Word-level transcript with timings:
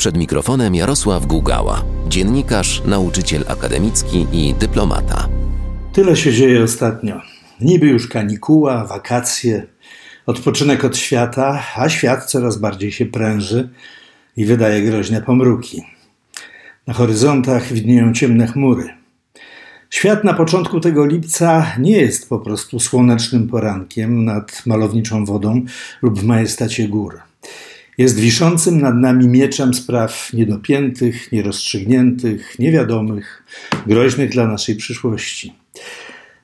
Przed 0.00 0.16
mikrofonem 0.16 0.74
Jarosław 0.74 1.26
Gugała, 1.26 1.84
dziennikarz, 2.08 2.82
nauczyciel 2.86 3.44
akademicki 3.48 4.26
i 4.32 4.54
dyplomata. 4.54 5.28
Tyle 5.92 6.16
się 6.16 6.32
dzieje 6.32 6.64
ostatnio. 6.64 7.20
Niby 7.60 7.86
już 7.86 8.08
kanikuła, 8.08 8.86
wakacje, 8.86 9.66
odpoczynek 10.26 10.84
od 10.84 10.96
świata, 10.96 11.62
a 11.76 11.88
świat 11.88 12.24
coraz 12.24 12.58
bardziej 12.58 12.92
się 12.92 13.06
pręży 13.06 13.68
i 14.36 14.44
wydaje 14.44 14.82
groźne 14.82 15.22
pomruki. 15.22 15.82
Na 16.86 16.94
horyzontach 16.94 17.72
widnieją 17.72 18.12
ciemne 18.12 18.46
chmury. 18.46 18.88
Świat 19.90 20.24
na 20.24 20.34
początku 20.34 20.80
tego 20.80 21.06
lipca 21.06 21.66
nie 21.78 22.00
jest 22.00 22.28
po 22.28 22.38
prostu 22.38 22.80
słonecznym 22.80 23.48
porankiem 23.48 24.24
nad 24.24 24.62
malowniczą 24.66 25.24
wodą 25.24 25.64
lub 26.02 26.20
w 26.20 26.24
majestacie 26.24 26.88
gór. 26.88 27.20
Jest 27.98 28.18
wiszącym 28.18 28.80
nad 28.80 28.96
nami 28.96 29.28
mieczem 29.28 29.74
spraw 29.74 30.32
niedopiętych, 30.32 31.32
nierozstrzygniętych, 31.32 32.58
niewiadomych, 32.58 33.44
groźnych 33.86 34.30
dla 34.30 34.46
naszej 34.46 34.76
przyszłości. 34.76 35.54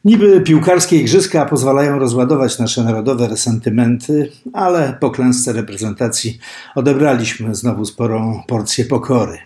Niby 0.05 0.41
piłkarskie 0.41 0.97
igrzyska 0.97 1.47
pozwalają 1.47 1.99
rozładować 1.99 2.59
nasze 2.59 2.85
narodowe 2.85 3.29
resentymenty, 3.29 4.33
ale 4.53 4.97
po 5.01 5.11
klęsce 5.11 5.53
reprezentacji 5.53 6.39
odebraliśmy 6.75 7.55
znowu 7.55 7.85
sporą 7.85 8.43
porcję 8.47 8.85
pokory. 8.85 9.39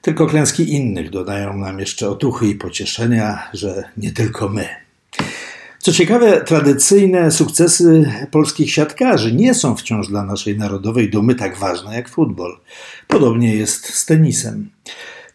Tylko 0.00 0.26
klęski 0.26 0.74
innych 0.74 1.10
dodają 1.10 1.56
nam 1.56 1.80
jeszcze 1.80 2.08
otuchy 2.08 2.46
i 2.46 2.54
pocieszenia, 2.54 3.42
że 3.52 3.84
nie 3.96 4.12
tylko 4.12 4.48
my. 4.48 4.83
Co 5.84 5.92
ciekawe, 5.92 6.44
tradycyjne 6.44 7.30
sukcesy 7.30 8.12
polskich 8.30 8.72
siatkarzy 8.72 9.34
nie 9.34 9.54
są 9.54 9.76
wciąż 9.76 10.08
dla 10.08 10.24
naszej 10.24 10.58
narodowej 10.58 11.10
dumy 11.10 11.34
tak 11.34 11.56
ważne 11.56 11.94
jak 11.94 12.08
futbol. 12.08 12.58
Podobnie 13.08 13.54
jest 13.54 13.94
z 13.94 14.06
tenisem. 14.06 14.70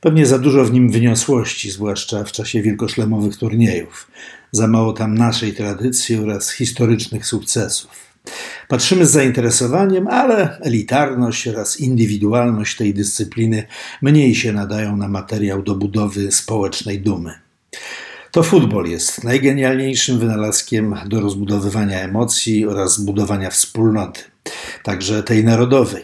Pewnie 0.01 0.25
za 0.25 0.39
dużo 0.39 0.65
w 0.65 0.73
nim 0.73 0.91
wyniosłości, 0.91 1.71
zwłaszcza 1.71 2.23
w 2.23 2.31
czasie 2.31 2.61
wielkoszlemowych 2.61 3.37
turniejów. 3.37 4.11
Za 4.51 4.67
mało 4.67 4.93
tam 4.93 5.17
naszej 5.17 5.53
tradycji 5.53 6.15
oraz 6.15 6.51
historycznych 6.51 7.25
sukcesów. 7.25 7.91
Patrzymy 8.67 9.05
z 9.05 9.11
zainteresowaniem, 9.11 10.07
ale 10.07 10.59
elitarność 10.61 11.47
oraz 11.47 11.79
indywidualność 11.79 12.77
tej 12.77 12.93
dyscypliny 12.93 13.63
mniej 14.01 14.35
się 14.35 14.53
nadają 14.53 14.97
na 14.97 15.07
materiał 15.07 15.63
do 15.63 15.75
budowy 15.75 16.31
społecznej 16.31 17.01
dumy. 17.01 17.39
To 18.31 18.43
futbol 18.43 18.85
jest 18.85 19.23
najgenialniejszym 19.23 20.19
wynalazkiem 20.19 20.95
do 21.05 21.21
rozbudowywania 21.21 21.99
emocji 21.99 22.67
oraz 22.67 22.99
budowania 23.01 23.49
wspólnoty, 23.49 24.21
także 24.83 25.23
tej 25.23 25.43
narodowej. 25.43 26.03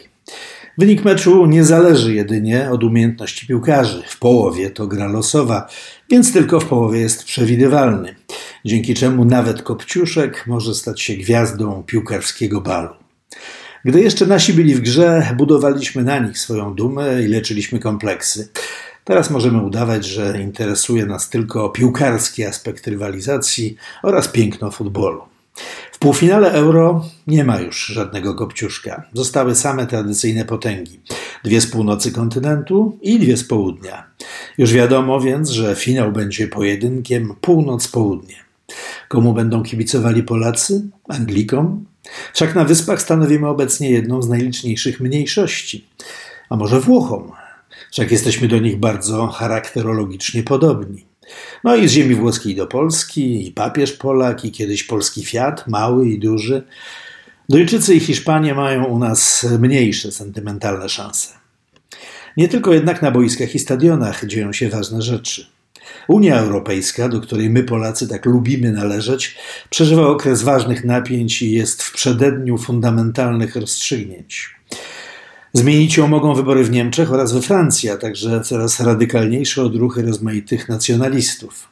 Wynik 0.77 1.05
meczu 1.05 1.45
nie 1.45 1.63
zależy 1.63 2.13
jedynie 2.13 2.71
od 2.71 2.83
umiejętności 2.83 3.47
piłkarzy. 3.47 4.03
W 4.07 4.19
połowie 4.19 4.69
to 4.69 4.87
gra 4.87 5.07
losowa, 5.07 5.67
więc 6.11 6.33
tylko 6.33 6.59
w 6.59 6.65
połowie 6.65 6.99
jest 6.99 7.23
przewidywalny, 7.23 8.15
dzięki 8.65 8.93
czemu 8.93 9.25
nawet 9.25 9.61
Kopciuszek 9.61 10.47
może 10.47 10.75
stać 10.75 11.01
się 11.01 11.13
gwiazdą 11.13 11.83
piłkarskiego 11.83 12.61
balu. 12.61 12.93
Gdy 13.85 14.01
jeszcze 14.01 14.25
nasi 14.25 14.53
byli 14.53 14.75
w 14.75 14.81
grze, 14.81 15.35
budowaliśmy 15.37 16.03
na 16.03 16.19
nich 16.19 16.39
swoją 16.39 16.73
dumę 16.73 17.23
i 17.23 17.27
leczyliśmy 17.27 17.79
kompleksy. 17.79 18.49
Teraz 19.05 19.29
możemy 19.29 19.63
udawać, 19.63 20.05
że 20.05 20.41
interesuje 20.41 21.05
nas 21.05 21.29
tylko 21.29 21.69
piłkarski 21.69 22.45
aspekt 22.45 22.87
rywalizacji 22.87 23.75
oraz 24.03 24.27
piękno 24.27 24.71
futbolu. 24.71 25.21
W 25.91 25.99
półfinale 25.99 26.51
Euro 26.51 27.05
nie 27.27 27.43
ma 27.43 27.59
już 27.59 27.85
żadnego 27.85 28.35
kopciuszka. 28.35 29.03
Zostały 29.13 29.55
same 29.55 29.87
tradycyjne 29.87 30.45
potęgi. 30.45 30.99
Dwie 31.43 31.61
z 31.61 31.67
północy 31.67 32.11
kontynentu 32.11 32.97
i 33.01 33.19
dwie 33.19 33.37
z 33.37 33.47
południa. 33.47 34.03
Już 34.57 34.73
wiadomo 34.73 35.19
więc, 35.19 35.49
że 35.49 35.75
finał 35.75 36.11
będzie 36.11 36.47
pojedynkiem 36.47 37.35
północ-południe. 37.41 38.35
Komu 39.09 39.33
będą 39.33 39.63
kibicowali 39.63 40.23
Polacy? 40.23 40.89
Anglikom? 41.07 41.85
Wszak 42.33 42.55
na 42.55 42.65
wyspach 42.65 43.01
stanowimy 43.01 43.47
obecnie 43.47 43.89
jedną 43.89 44.21
z 44.21 44.29
najliczniejszych 44.29 44.99
mniejszości. 44.99 45.85
A 46.49 46.55
może 46.55 46.79
Włochom? 46.79 47.31
Wszak 47.95 48.11
jesteśmy 48.11 48.47
do 48.47 48.59
nich 48.59 48.77
bardzo 48.77 49.27
charakterologicznie 49.27 50.43
podobni. 50.43 51.05
No 51.63 51.75
i 51.75 51.87
z 51.87 51.91
ziemi 51.91 52.15
włoskiej 52.15 52.55
do 52.55 52.67
Polski, 52.67 53.47
i 53.47 53.51
papież 53.51 53.91
Polak, 53.91 54.45
i 54.45 54.51
kiedyś 54.51 54.83
polski 54.83 55.25
Fiat, 55.25 55.67
mały 55.67 56.09
i 56.09 56.19
duży. 56.19 56.63
Duńczycy 57.49 57.95
i 57.95 57.99
Hiszpanie 57.99 58.53
mają 58.53 58.85
u 58.85 58.99
nas 58.99 59.47
mniejsze 59.59 60.11
sentymentalne 60.11 60.89
szanse. 60.89 61.33
Nie 62.37 62.47
tylko 62.47 62.73
jednak 62.73 63.01
na 63.01 63.11
boiskach 63.11 63.55
i 63.55 63.59
stadionach 63.59 64.25
dzieją 64.25 64.53
się 64.53 64.69
ważne 64.69 65.01
rzeczy. 65.01 65.45
Unia 66.07 66.37
Europejska, 66.37 67.09
do 67.09 67.21
której 67.21 67.49
my 67.49 67.63
Polacy 67.63 68.07
tak 68.07 68.25
lubimy 68.25 68.71
należeć, 68.71 69.35
przeżywa 69.69 70.07
okres 70.07 70.43
ważnych 70.43 70.85
napięć 70.85 71.41
i 71.41 71.51
jest 71.51 71.83
w 71.83 71.93
przededniu 71.93 72.57
fundamentalnych 72.57 73.55
rozstrzygnięć. 73.55 74.55
Zmienić 75.55 75.97
ją 75.97 76.07
mogą 76.07 76.33
wybory 76.33 76.63
w 76.63 76.71
Niemczech 76.71 77.13
oraz 77.13 77.33
we 77.33 77.41
Francji, 77.41 77.89
a 77.89 77.97
także 77.97 78.41
coraz 78.41 78.79
radykalniejsze 78.79 79.63
odruchy 79.63 80.01
rozmaitych 80.01 80.69
nacjonalistów. 80.69 81.69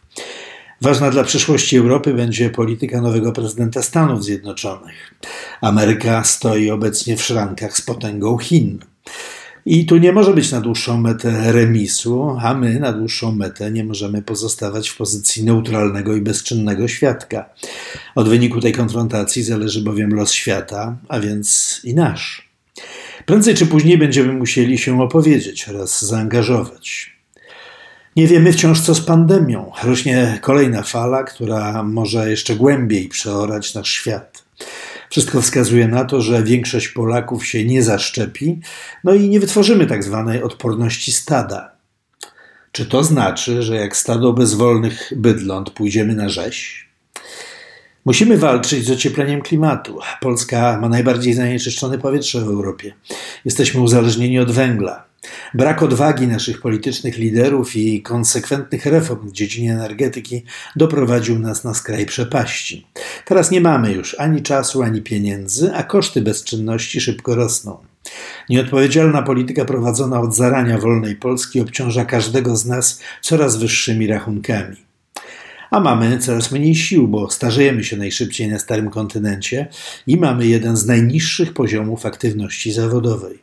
Ważna 0.82 1.12
dla 1.12 1.24
przyszłości 1.24 1.78
Europy 1.78 2.14
będzie 2.14 2.50
polityka 2.50 3.02
nowego 3.02 3.32
prezydenta 3.32 3.82
Stanów 3.82 4.24
Zjednoczonych. 4.24 5.14
Ameryka 5.62 6.24
stoi 6.24 6.72
obecnie 6.72 7.18
w 7.18 7.22
szrankach 7.22 7.78
z 7.78 7.82
potęgą 7.82 8.38
Chin. 8.38 8.80
I 9.66 9.86
tu 9.86 9.98
nie 9.98 10.12
może 10.12 10.34
być 10.34 10.52
na 10.52 10.62
dłuższą 10.62 10.98
metę 10.98 11.52
remisu, 11.52 12.38
a 12.42 12.54
my 12.54 12.80
na 12.80 12.94
dłuższą 12.94 13.32
metę 13.32 13.72
nie 13.72 13.84
możemy 13.84 14.22
pozostawać 14.22 14.90
w 14.90 14.98
pozycji 14.98 15.44
neutralnego 15.44 16.16
i 16.16 16.22
bezczynnego 16.22 16.88
świadka. 16.88 17.50
Od 18.16 18.30
wyniku 18.30 18.62
tej 18.62 18.74
konfrontacji 18.74 19.44
zależy 19.44 19.82
bowiem 19.82 20.14
los 20.16 20.32
świata, 20.32 20.98
a 21.08 21.20
więc 21.20 21.82
i 21.84 21.94
nasz. 21.94 22.53
Prędzej 23.26 23.56
czy 23.56 23.66
później 23.66 23.98
będziemy 23.98 24.34
musieli 24.34 24.78
się 24.78 25.02
opowiedzieć 25.02 25.70
oraz 25.70 26.06
zaangażować. 26.06 27.14
Nie 28.16 28.28
wiemy 28.28 28.54
wciąż, 28.54 28.82
co 28.82 28.96
z 28.96 29.02
pandemią. 29.02 29.72
Rośnie 29.84 30.40
kolejna 30.42 30.84
fala, 30.84 31.24
która 31.24 31.84
może 31.84 32.30
jeszcze 32.30 32.56
głębiej 32.56 33.08
przeorać 33.08 33.74
nasz 33.74 33.90
świat. 33.90 34.44
Wszystko 35.10 35.42
wskazuje 35.42 35.88
na 35.88 36.06
to, 36.06 36.22
że 36.22 36.44
większość 36.44 36.88
Polaków 36.88 37.46
się 37.46 37.66
nie 37.66 37.84
zaszczepi, 37.84 38.60
no 39.04 39.14
i 39.14 39.30
nie 39.30 39.40
wytworzymy 39.40 39.86
tak 39.86 40.04
zwanej 40.04 40.44
odporności 40.44 41.12
stada. 41.12 41.72
Czy 42.72 42.86
to 42.86 43.04
znaczy, 43.04 43.64
że 43.64 43.76
jak 43.76 43.98
stado 43.98 44.34
bezwolnych 44.34 45.14
bydląt 45.16 45.70
pójdziemy 45.70 46.16
na 46.16 46.30
rzeź? 46.30 46.90
Musimy 48.06 48.38
walczyć 48.38 48.86
z 48.86 48.92
ociepleniem 48.92 49.42
klimatu. 49.42 50.00
Polska 50.22 50.80
ma 50.82 50.90
najbardziej 50.90 51.34
zanieczyszczone 51.34 51.98
powietrze 51.98 52.42
w 52.42 52.48
Europie. 52.48 52.94
Jesteśmy 53.46 53.82
uzależnieni 53.82 54.40
od 54.40 54.52
węgla. 54.52 55.06
Brak 55.54 55.84
odwagi 55.84 56.28
naszych 56.28 56.62
politycznych 56.62 57.18
liderów 57.18 57.76
i 57.76 58.02
konsekwentnych 58.02 58.86
reform 58.86 59.30
w 59.30 59.32
dziedzinie 59.32 59.74
energetyki 59.74 60.44
doprowadził 60.76 61.40
nas 61.40 61.64
na 61.64 61.74
skraj 61.74 62.06
przepaści. 62.06 62.88
Teraz 63.26 63.52
nie 63.52 63.62
mamy 63.62 63.92
już 63.92 64.16
ani 64.20 64.42
czasu, 64.42 64.82
ani 64.82 65.02
pieniędzy, 65.02 65.72
a 65.74 65.84
koszty 65.84 66.22
bezczynności 66.22 67.02
szybko 67.02 67.36
rosną. 67.36 67.78
Nieodpowiedzialna 68.50 69.22
polityka 69.22 69.66
prowadzona 69.66 70.22
od 70.22 70.36
zarania 70.36 70.78
wolnej 70.78 71.16
Polski 71.16 71.62
obciąża 71.62 72.06
każdego 72.06 72.56
z 72.56 72.66
nas 72.66 73.00
coraz 73.22 73.58
wyższymi 73.58 74.08
rachunkami 74.08 74.93
a 75.74 75.80
mamy 75.80 76.18
coraz 76.18 76.52
mniej 76.52 76.76
sił, 76.76 77.08
bo 77.08 77.30
starzejemy 77.30 77.84
się 77.84 77.98
najszybciej 77.98 78.48
na 78.48 78.60
starym 78.60 78.90
kontynencie 78.90 79.68
i 80.08 80.18
mamy 80.18 80.48
jeden 80.48 80.78
z 80.78 80.86
najniższych 80.86 81.54
poziomów 81.54 82.06
aktywności 82.06 82.72
zawodowej. 82.72 83.40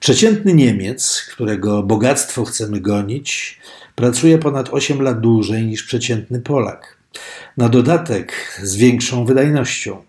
Przeciętny 0.00 0.54
Niemiec, 0.54 1.26
którego 1.32 1.82
bogactwo 1.82 2.44
chcemy 2.44 2.80
gonić, 2.80 3.60
pracuje 3.94 4.38
ponad 4.38 4.68
8 4.70 5.02
lat 5.02 5.20
dłużej 5.20 5.66
niż 5.66 5.82
przeciętny 5.82 6.40
Polak. 6.40 6.96
Na 7.56 7.68
dodatek 7.68 8.32
z 8.62 8.76
większą 8.76 9.24
wydajnością. 9.24 10.02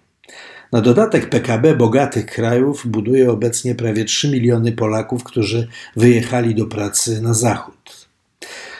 Na 0.72 0.82
dodatek 0.82 1.30
PKB 1.30 1.76
bogatych 1.76 2.26
krajów 2.26 2.88
buduje 2.88 3.32
obecnie 3.32 3.76
prawie 3.76 4.06
3 4.06 4.32
miliony 4.32 4.72
Polaków, 4.72 5.24
którzy 5.24 5.68
wyjechali 5.96 6.56
do 6.56 6.66
pracy 6.66 7.22
na 7.22 7.34
zachód. 7.34 7.99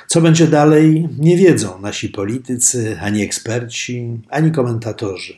Co 0.10 0.22
będzie 0.22 0.48
dalej, 0.48 1.10
nie 1.18 1.38
wiedzą 1.38 1.82
nasi 1.82 2.10
politycy, 2.10 2.98
ani 3.02 3.24
eksperci, 3.24 4.22
ani 4.30 4.52
komentatorzy. 4.52 5.34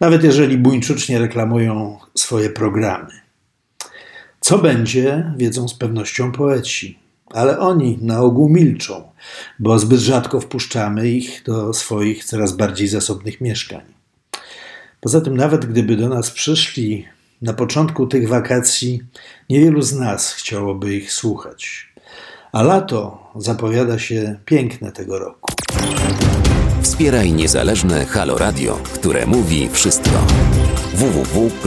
Nawet 0.00 0.24
jeżeli 0.24 0.58
buńczucznie 0.58 1.18
reklamują 1.18 1.98
swoje 2.14 2.50
programy. 2.50 3.10
Co 4.40 4.58
będzie, 4.58 5.32
wiedzą 5.36 5.68
z 5.68 5.74
pewnością 5.74 6.32
poeci, 6.32 6.98
ale 7.30 7.58
oni 7.58 7.98
na 8.02 8.20
ogół 8.20 8.48
milczą, 8.48 9.02
bo 9.58 9.78
zbyt 9.78 10.00
rzadko 10.00 10.40
wpuszczamy 10.40 11.10
ich 11.10 11.42
do 11.46 11.74
swoich 11.74 12.24
coraz 12.24 12.56
bardziej 12.56 12.88
zasobnych 12.88 13.40
mieszkań. 13.40 13.82
Poza 15.00 15.20
tym, 15.20 15.36
nawet 15.36 15.66
gdyby 15.66 15.96
do 15.96 16.08
nas 16.08 16.30
przyszli 16.30 17.06
Na 17.42 17.52
początku 17.52 18.06
tych 18.06 18.28
wakacji 18.28 19.02
niewielu 19.50 19.82
z 19.82 19.92
nas 19.92 20.32
chciałoby 20.32 20.94
ich 20.94 21.12
słuchać. 21.12 21.88
A 22.52 22.62
lato 22.62 23.18
zapowiada 23.36 23.98
się 23.98 24.38
piękne 24.44 24.92
tego 24.92 25.18
roku. 25.18 25.52
Wspieraj 26.82 27.32
niezależne 27.32 28.04
Halo 28.06 28.38
Radio, 28.38 28.78
które 28.94 29.26
mówi 29.26 29.68
wszystko. 29.68 30.10
www.halo.radio 30.94 31.58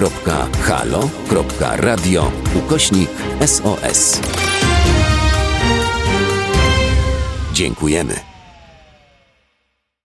ukośnik 2.56 3.10
SOS. 3.45 4.22
Dziękujemy. 7.54 8.31